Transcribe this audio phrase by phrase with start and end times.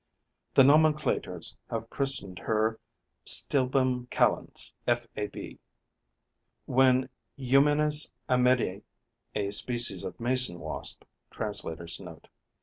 [0.55, 2.79] The nomenclators have christened her
[3.23, 5.59] Stilbum calens, FAB.
[6.65, 8.81] When Eumenes Amedei
[9.35, 11.03] (A species of Mason wasp.
[11.29, 12.29] Translator's Note.)